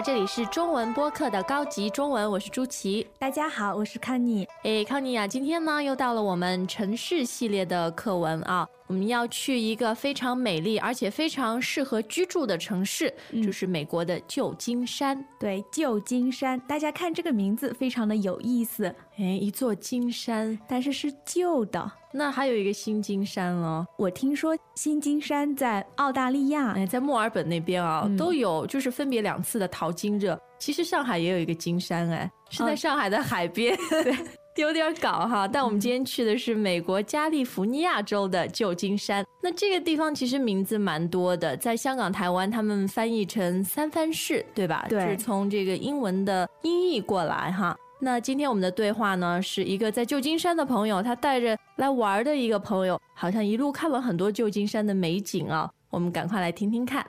[0.00, 3.06] 好，这里是中文播客的高级中文，我是朱琪。
[3.18, 4.48] 大家好，我是康妮。
[4.62, 13.12] 诶，康妮呀，今天呢又到了我们城市系列的课文啊，我们要去一个非常美丽而且非常适合居住的城市，
[13.44, 15.22] 就是美国的旧金山。
[15.38, 21.92] 对，旧金山，大家看这个名字非常的有意思，诶，一座金山，但是是旧的。
[22.12, 23.84] 那还有一个新金山了。
[23.96, 30.38] 我听说新金山在澳大利亚，哎，在墨尔本那边啊，嗯都有就是分别两次的淘金热。
[30.58, 34.14] 其实上海也有一个金山，哎，是在哦上海的海边，对，
[34.62, 35.48] 有点搞哈。
[35.48, 39.24] 但我们今天去的是美国加利福尼亚州的旧金山。
[39.42, 44.84] 那这个地方其实名字蛮多的，在香港、台湾他们翻译成三藩市，对吧？
[44.90, 47.74] 对是从这个英文的音译过来哈。
[48.02, 55.70] 那今天我们的对话呢，是一个在旧金山的朋友，他带着来玩的一个朋友，好像一路看了很多旧金山的美景啊。
[55.90, 57.06] 我们赶快来听听看。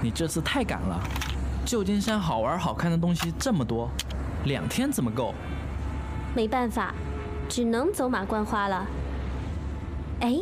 [0.00, 0.98] 你这次太赶了，
[1.66, 3.90] 旧金山好玩好看的东西这么多，
[4.46, 5.34] 两天怎么够？
[6.34, 6.94] 没办法，
[7.46, 8.86] 只能走马观花了。
[10.20, 10.40] 哎，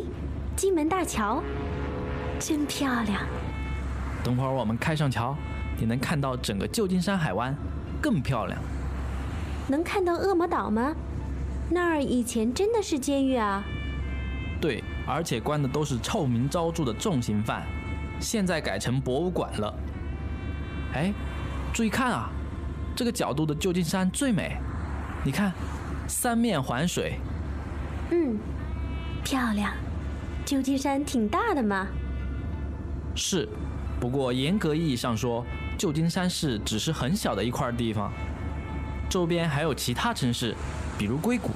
[0.55, 1.43] 金门大桥，
[2.39, 3.21] 真漂亮！
[4.23, 5.35] 等会儿我们开上桥，
[5.77, 7.55] 你能看到整个旧金山海湾，
[8.01, 8.59] 更漂亮。
[9.67, 10.93] 能看到恶魔岛吗？
[11.69, 13.63] 那儿以前真的是监狱啊！
[14.59, 17.63] 对，而且关的都是臭名昭著的重刑犯，
[18.19, 19.73] 现在改成博物馆了。
[20.93, 21.13] 哎，
[21.73, 22.29] 注意看啊，
[22.95, 24.57] 这个角度的旧金山最美。
[25.23, 25.53] 你看，
[26.07, 27.19] 三面环水，
[28.11, 28.37] 嗯，
[29.23, 29.71] 漂亮。
[30.45, 31.87] 旧金山挺大的嘛。
[33.15, 33.47] 是，
[34.01, 35.45] 不过严格意义上说，
[35.77, 38.11] 旧金山市只是很小的一块地方，
[39.07, 40.55] 周边还有其他城市，
[40.97, 41.51] 比如硅谷。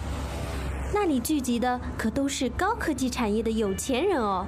[0.94, 4.46] 那里聚集的可都是高科技产业的有钱人哦。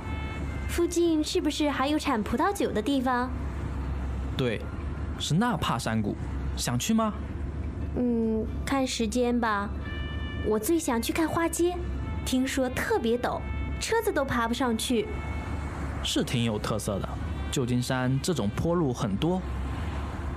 [0.70, 3.32] 附近是不是还有产葡萄酒的地方？
[4.38, 4.62] 对，
[5.18, 6.16] 是纳帕山谷，
[6.56, 7.12] 想去吗？
[7.98, 9.68] 嗯，看时间吧。
[10.46, 11.76] 我最想去看花街，
[12.24, 13.42] 听说特别陡，
[13.80, 15.08] 车子都爬不上去。
[16.04, 17.10] 是挺有特色的。
[17.52, 19.42] 旧金山这种坡路很多，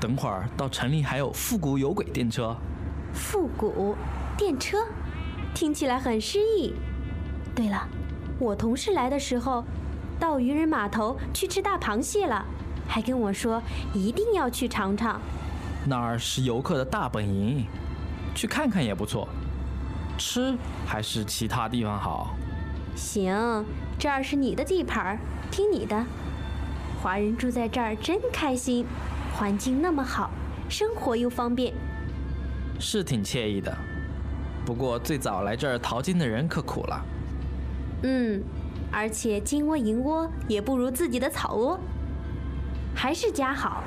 [0.01, 2.57] 等会儿到城里还有复古有轨电车。
[3.13, 3.97] 复古
[4.37, 4.79] 电车，
[5.55, 6.75] 听起来很诗意。
[7.55, 7.89] 对了，
[8.39, 9.65] 我同事来的时候，
[10.19, 12.45] 到渔人码头去吃大螃蟹了，
[12.89, 13.61] 还跟我说
[13.93, 15.21] 一定要去尝尝。
[15.85, 17.67] 那儿是游客的大本营，
[18.35, 19.29] 去看看也不错。
[20.17, 20.57] 吃
[20.87, 22.35] 还是其他地方好？
[22.95, 23.65] 行，
[23.99, 25.19] 这儿是你的地盘，
[25.51, 26.05] 听你的。
[27.03, 28.85] 华人住在这儿真开心，
[29.33, 30.31] 环境那么好，
[30.69, 31.73] 生活又方便。
[32.79, 33.75] 是挺惬意的。
[34.67, 37.03] 不过最早来这儿淘金的人可苦了。
[38.03, 38.43] 嗯，
[38.93, 41.81] 而且金窝银窝也不如自己的草窝，
[42.95, 43.83] 还是家好。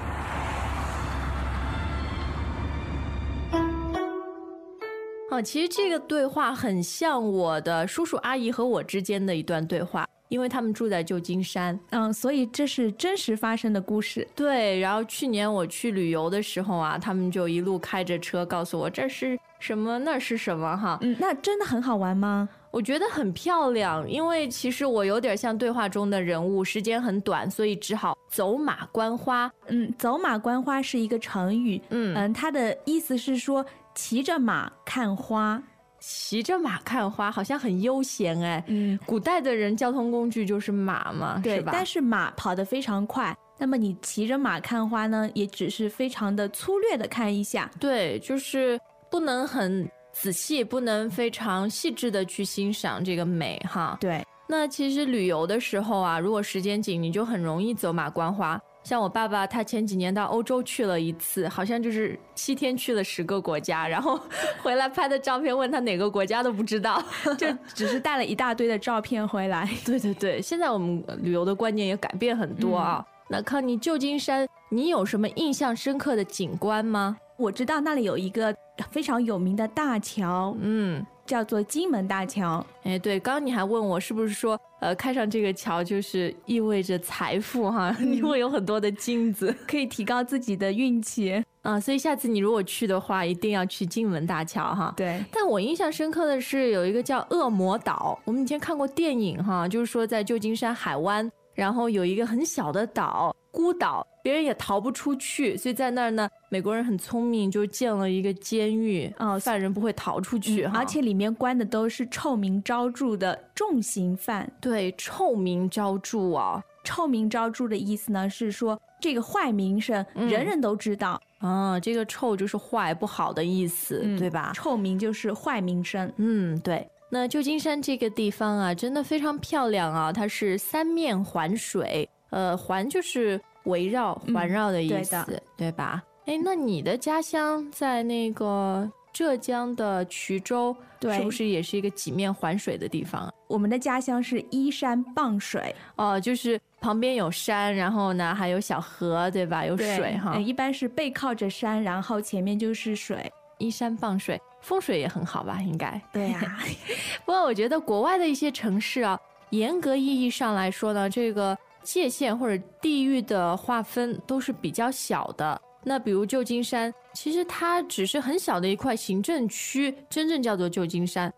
[5.30, 11.79] 哦，其实这个对话很像我的叔叔阿姨和我之间的一段对话，因为他们住在旧金山。
[11.91, 14.27] 嗯，所以这是真实发生的故事。
[14.33, 20.97] 对，然后去年我去旅游的时候啊，他们就一路开着车告诉我这是什么，那是什么哈。
[21.01, 22.49] 嗯，那真的很好玩吗？
[22.71, 29.51] 我觉得很漂亮，因为其实我有点像对话中的人物，时间很短，所以只好走马观花。
[29.67, 31.79] 嗯，走马观花是一个成语。
[31.91, 33.63] 嗯嗯，它的意思是说
[33.94, 35.61] 骑着马看花。
[36.05, 38.61] 骑着马看花，好像很悠闲哎。
[38.67, 41.71] 嗯，古代的人交通工具就是马嘛，对是，吧？
[41.73, 43.33] 但是马跑得非常快。
[43.57, 47.71] 那么你骑着马看花呢，也只是非常的粗略的看一下。
[47.79, 48.77] 对，就是
[49.09, 53.97] 不能很仔细，不能非常细致的去欣赏这个美哈。
[54.01, 58.59] 对，那其实旅游的时候啊，如果时间紧，你就很容易走马观花。
[58.83, 64.19] 像我爸爸，他前几年到欧洲去了一次，好像就是七天去了十个国家，然后
[64.62, 67.01] 回来拍的照片，问他哪个国家都不知道。
[67.38, 69.69] 就只是带了一大堆的照片回来。
[69.85, 73.06] 对对对，现在我们旅游的观念也改变很多啊。
[73.30, 77.18] 那康妮，旧金山，你有什么印象深刻的景观吗？
[77.38, 78.53] 我知道那里有一个
[78.91, 82.65] 非常有名的大桥，嗯，叫做金门大桥。
[82.83, 91.43] 哎，对，刚刚你还问我是不是说，呃，开上这个桥就是意味着财富哈， 你会有很多的金子可以提高自己的运气。
[91.61, 94.93] 啊，所以下次你如果去的话，一定要去金门大桥哈。
[94.97, 114.51] 对，但我印象深刻的是有一个叫恶魔岛，我们以前看过电影哈，就是说在旧金山海湾，然后有一个很小的岛，孤岛，别人也逃不出去，所以在那儿呢，美国人很聪明，就建了一个监狱，哦犯人不会逃出去哈、而且里面关的都是臭名昭著的重刑犯。
[114.59, 116.63] 对臭名昭著啊。
[116.83, 124.51] 臭名昭著的意思呢，是说这个坏名声嗯人人都知道，啊，这个臭就是坏、不好的意思，嗯对吧？
[124.56, 126.11] 臭名就是坏名声。
[126.17, 126.85] 嗯，对。
[127.09, 130.11] 那旧金山这个地方啊，真的非常漂亮啊！
[130.11, 136.03] 它是三面环水，呃，环就是围绕、嗯环绕的意思，的对吧？
[136.25, 143.31] 哎，那你的家乡在那个浙江的衢州，对是不是也是一个几面环水的地方啊？
[143.47, 149.65] 我们的家乡是依山傍水，哦，就是旁边有山，然后呢还有小河，对吧？
[149.65, 153.31] 有水哈呃，一般是背靠着山，然后前面就是水。
[153.59, 155.62] 依山傍水，风水也很好吧？
[155.62, 156.01] 应该。
[156.12, 156.57] 对呀、
[157.24, 159.18] 不过我觉得国外的一些城市啊，
[159.51, 165.62] 严格意义上来说呢，这个界限或者地域的划分都是比较小的。
[165.83, 171.31] 那比如旧金山，其实它只是很小的一块行政区，真正叫做旧金山。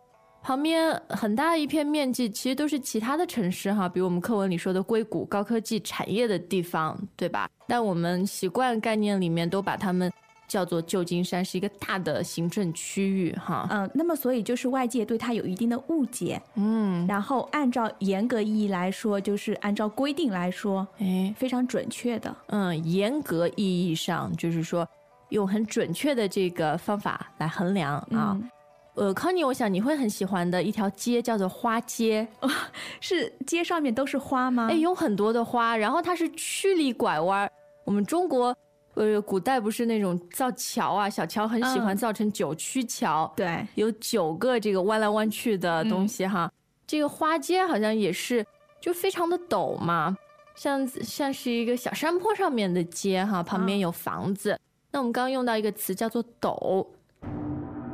[0.43, 7.49] 旁边很大一片面积，其实都是其他的城市哈，比如我们课文里说的硅谷高科技产业的地方，对吧？
[7.67, 10.11] 但我们习惯概念里面都把它们
[10.47, 13.67] 叫做旧金山，是一个大的行政区域哈。
[13.69, 22.35] 嗯，那么所以就是外界对它有一定的误解，嗯，然后按照严格意义来说，就是按照规定来说，哎，非常准确的。
[22.47, 24.87] 嗯，严格意义上就是说，
[25.29, 28.37] 用很准确的这个方法来衡量啊。
[28.39, 28.49] 嗯，
[28.95, 32.27] 呃，康妮，我想你会很喜欢的一条街叫做花街，
[33.01, 34.67] 是街上面都是花吗？
[34.69, 37.51] 哎，有很多的花，然后它是曲里拐弯儿。
[37.83, 38.55] 我们中国，
[38.95, 46.51] 呃，古代不是那种造桥啊，小桥很喜欢嗯造成九曲桥，对，有九个这个弯来弯去的东西哈。
[46.87, 48.45] 这个花街好像也是，
[48.79, 50.17] 就非常的陡嘛，
[50.55, 54.57] 像像是一个小山坡上面的街哈，旁边有房子。
[54.91, 56.87] 那我们刚刚用到一个词叫做陡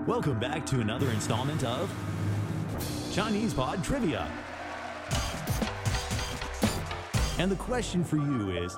[0.08, 1.90] ，Welcome back to another installment of
[3.12, 4.26] Chinese Pod Trivia.
[7.40, 8.78] And the question for you is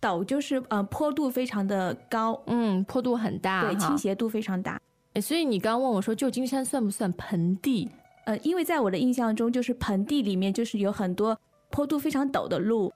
[0.00, 3.96] 陡就是呃坡度非常的高，嗯，坡度很大，对，倾。
[3.98, 4.80] 斜度非常大。
[5.14, 7.88] 哎所以你刚刚问我说，旧金山算不算盆地？
[8.26, 11.36] 呃，因为在我的印象中，就是盆地里面就是有很多
[11.70, 12.92] 坡度非常陡的路，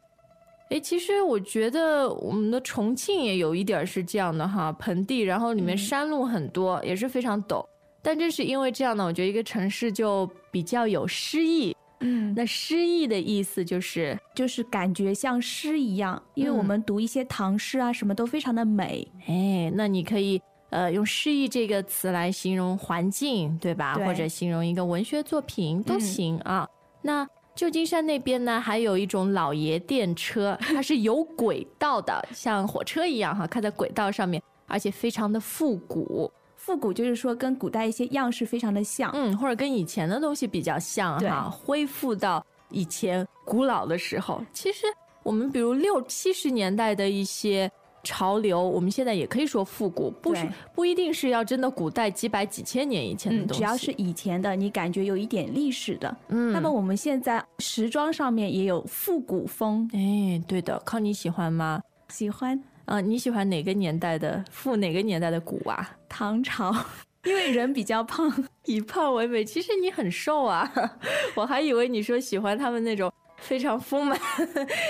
[0.68, 7.64] 哎，其实我觉得我们的重庆也有一点儿是这样的哈，盆地，然后里面嗯山路很多，也是非常陡。
[8.02, 11.74] 但正是因为这样呢，我觉得一个城市就比较有诗意。
[12.02, 19.06] 嗯，那诗意的意思就是，就是感觉像诗一样，因为我嗯们读一些唐诗啊，什么都非常的美。
[19.26, 20.40] 哎，那你可以
[20.70, 23.94] 呃用诗意这个词来形容环境，对吧？
[23.94, 26.68] 对或者形容一个文学作品都嗯行啊。
[27.00, 36.32] 那旧金山那边呢，还有一种老爷电车，它是有轨道的，像火车一样哈，开在轨道上面，而且非常的复古，
[36.64, 39.10] 复古就是说跟古代一些样式非常的像。
[39.14, 44.40] 嗯，或者跟以前的东西比较像哈，恢复到以前古老的时候。
[44.52, 44.86] 其实
[45.24, 47.68] 我们比如六七十年代的一些
[48.04, 56.16] 潮流，我们现在也可以说复古，不是不一定是要真的古代几百几千年以前的嗯，东西，只要是以前的，你感觉有一点历史的。
[56.28, 61.82] 嗯，那么我们现在时装上面也有复古风，哎，对的，康你喜欢吗？
[62.08, 65.96] 喜欢啊、你喜欢哪个年代的复哪个年代的古啊？
[66.08, 66.74] 唐朝，
[67.24, 68.32] 因为人比较胖。
[68.64, 70.70] 以胖为美，其实你很瘦啊，
[71.34, 74.18] 我还以为你说喜欢他们那种非常丰满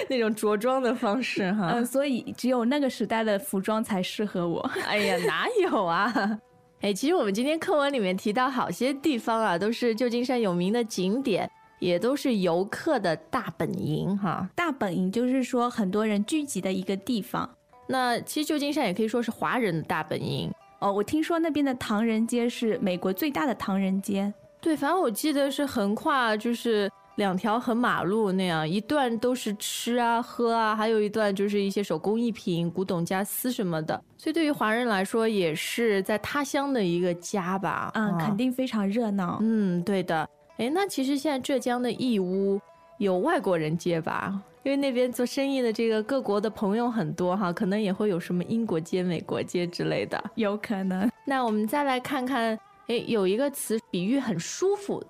[0.09, 1.73] 那种着装的方式哈。
[1.75, 4.61] 嗯，所以只有那个时代的服装才适合我。
[4.87, 6.39] 哎呀，哪有啊？
[6.81, 14.49] 哎，其实我们今天课文里面提到好些地方啊，都是旧金山有名的景点，也都是游客的大本营哈。
[14.57, 17.49] 大本营就是说很多人聚集的一个地方。
[17.93, 20.51] 那其实旧金山也可以说是华人的大本营。
[20.79, 24.33] 哦，我听说那边的唐人街是美国最大的唐人街。
[24.63, 34.03] 对，反正我记得是横跨就是两条横马路那样，一段都是吃啊喝啊，还有一段就是一些手工艺品、古董家私什么的。
[34.17, 37.91] 所以对于华人来说，也是在他乡的一个家吧。
[37.95, 39.39] 嗯，啊肯定非常热闹。
[39.43, 40.27] 嗯，对的。
[40.57, 42.59] 哎，那其实现在浙江的义乌
[42.99, 44.41] 有外国人街吧？
[44.65, 50.23] 因为那边做生意的这个各国的朋友很多哈，可能也会有什么英国街、美国街之类的。
[50.37, 55.03] 有可能那我们再来看看，诶，有一个词比喻很舒服，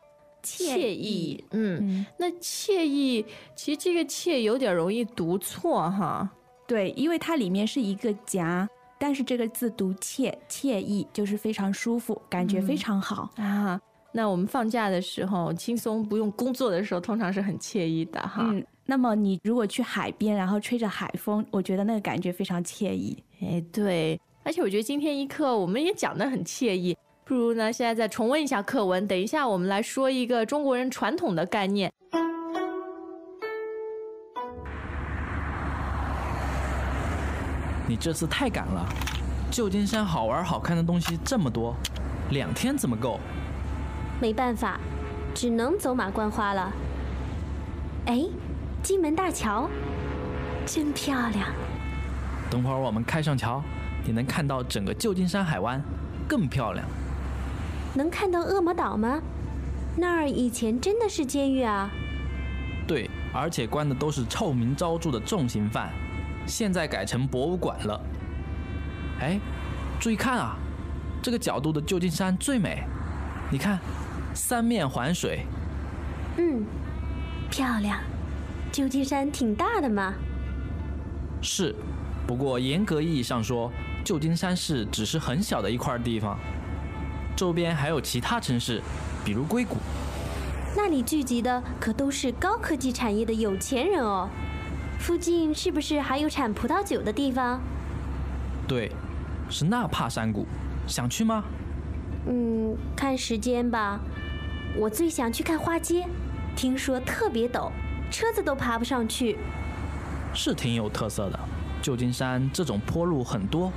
[0.42, 1.44] 惬意。
[1.50, 6.28] 嗯，嗯，那惬意，其实这个惬有点容易读错哈。
[6.66, 8.66] 对，因为它里面是一个夹，
[8.98, 13.28] 但是这个字读惬，惬意就是非常舒服，感觉非常好。
[13.36, 13.78] 啊，
[14.12, 18.46] 那我们放假的时候，轻松不用工作的时候，通常是很惬意的哈。
[18.50, 23.16] 嗯，那么你如果去海边，然后吹着海风，我觉得那个感觉非常惬意。
[23.40, 31.92] 哎，对，而且我觉得今天一课我们也讲得很惬意，不如呢现在再重温一下课文，等一下我们来说一个中国人传统的概念。
[37.88, 38.86] 你这次太赶了，
[39.50, 41.74] 旧金山好玩好看的东西这么多，
[42.30, 43.20] 两天怎么够？
[44.20, 44.80] 没办法，
[45.34, 46.72] 只能走马观花了。
[48.06, 48.24] 哎，
[48.82, 49.70] 金门大桥，
[50.66, 51.48] 真漂亮。
[52.50, 53.62] 等会儿我们开上桥，
[54.04, 55.80] 你能看到整个旧金山海湾，
[56.28, 56.84] 更漂亮。
[57.94, 59.20] 能看到恶魔岛吗？
[59.96, 61.88] 那儿以前真的是监狱啊。
[62.84, 65.90] 对，而且关的都是臭名昭著的重刑犯，
[66.44, 68.00] 现在改成博物馆了。
[69.20, 69.38] 哎，
[70.00, 70.56] 注意看啊，
[71.22, 72.82] 这个角度的旧金山最美。
[73.48, 73.78] 你看，
[74.34, 75.46] 三面环水，
[76.36, 76.64] 嗯，
[77.48, 78.00] 漂亮。
[78.72, 80.14] 旧金山挺大的嘛。
[81.42, 81.74] 是，
[82.26, 83.70] 不过严格意义上说，
[84.02, 86.38] 旧金山市只是很小的一块地方，
[87.36, 88.80] 周边还有其他城市，
[89.24, 89.76] 比如硅谷。
[90.74, 94.26] 那里聚集的可都是高科技产业的有钱人哦。
[94.98, 97.60] 附近是不是还有产葡萄酒的地方？
[98.66, 98.90] 对，
[99.50, 100.46] 是纳帕山谷，
[100.86, 101.44] 想去吗？
[102.26, 104.00] 嗯，看时间吧。
[104.78, 106.06] 我最想去看花街，
[106.56, 107.70] 听说特别陡，
[108.12, 109.38] 车子都爬不上去。
[110.34, 111.40] 是挺有特色的。
[111.80, 113.72] 旧金山这种坡路很多，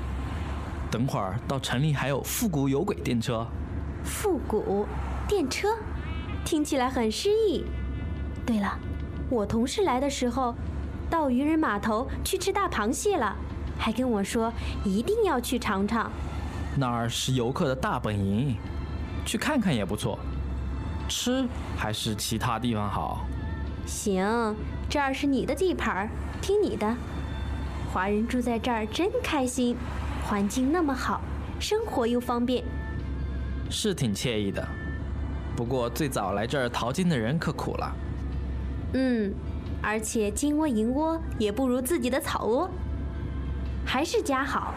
[0.91, 3.47] 等会儿到城里还有复古有轨电车。
[4.03, 4.85] 复古
[5.27, 5.69] 电车，
[6.43, 7.65] 听起来很诗意。
[8.45, 8.77] 对了，
[9.29, 10.53] 我同事来的时候，
[11.09, 13.35] 到渔人码头去吃大螃蟹了，
[13.79, 16.11] 还跟我说一定要去尝尝。
[16.77, 18.55] 那儿是游客的大本营，
[19.25, 20.19] 去看看也不错。
[21.07, 23.25] 吃还是其他地方好。
[23.85, 24.55] 行，
[24.89, 26.09] 这儿是你的地盘儿，
[26.41, 26.95] 听你的。
[27.93, 29.75] 华人住在这儿真开心，
[30.27, 31.21] 环境那么好，
[31.59, 32.63] 生活又方便。
[33.69, 34.67] 是挺惬意的，
[35.55, 37.95] 不过最早来这儿淘金的人可苦了。
[38.93, 39.33] 嗯，
[39.81, 42.69] 而且金窝银窝也不如自己的草窝，
[43.85, 44.73] 还是家好。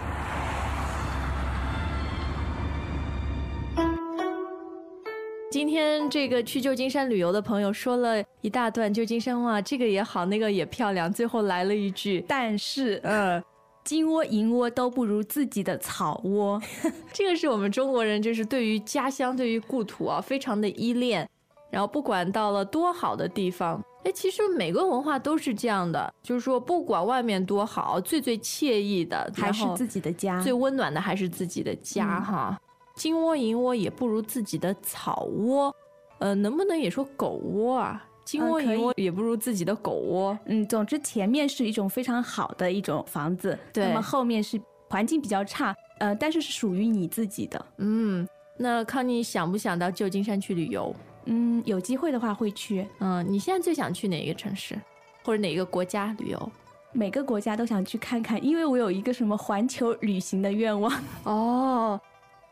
[5.50, 13.42] 今天这个去旧金山旅游的朋友说了一大段旧金山话，这个也好，那个也漂亮，最后来了一句，但是，呃，
[13.82, 16.60] 金窝银窝都不如自己的草窝。
[17.14, 21.26] 这个是我们中国人就是对于家乡、对于故土啊，非常的依恋。
[21.70, 30.42] 然后不管到了多好的地方，哎，其实每个文化都是这样的，就是说不管外面多好，最最惬意的还是自己的家。
[30.42, 32.60] 最温暖的还是自己的家、嗯哈。
[32.98, 35.72] 金窝银窝也不如自己的草窝，
[36.18, 38.04] 呃，能不能也说狗窝啊？
[38.24, 40.36] 金窝银窝也不如自己的狗窝。
[40.46, 47.66] 嗯，总之前面是一种非常好的一种房子，对那么后面是环境比较差，呃，但是是属于你自己的。
[47.76, 50.92] 嗯，那康妮想不想到旧金山去旅游？
[51.26, 54.76] 嗯，有机会的话会去，嗯，你现在最想去哪个城市，
[55.22, 56.52] 或者哪个国家旅游？
[56.92, 60.92] 每个国家都想去看看，因为我有一个什么环球旅行的愿望。
[61.24, 62.00] 哦，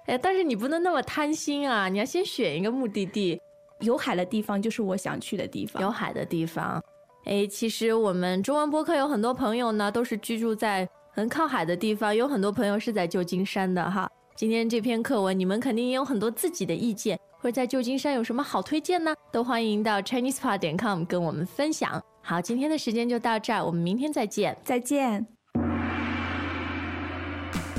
[0.06, 1.88] 哎，但是你不能那么贪心啊！
[1.88, 3.40] 你要先选一个目的地，
[3.80, 5.82] 有海的地方就是我想去的地方。
[5.82, 6.82] 有海的地方。
[7.24, 14.08] 哎，其实我们中文播客有很多朋友呢，都是居住在很靠海的地方，有很多朋友是在旧金山的哈。
[14.36, 19.12] 今天这篇课文，你们肯定也有很多自己的意见，或者在旧金山有什么好推荐呢？
[19.32, 22.00] 都欢迎到 ChinesePod 点 com 跟我们分享。
[22.22, 24.56] 好，今天的时间就到这儿，我们明天再见。
[24.62, 25.35] 再见。